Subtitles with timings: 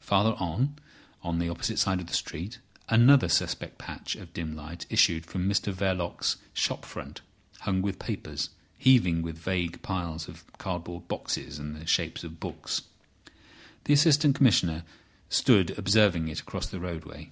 [0.00, 0.74] Farther on,
[1.22, 5.46] on the opposite side of the street, another suspect patch of dim light issued from
[5.46, 7.20] Mr Verloc's shop front,
[7.60, 12.84] hung with papers, heaving with vague piles of cardboard boxes and the shapes of books.
[13.84, 14.82] The Assistant Commissioner
[15.28, 17.30] stood observing it across the roadway.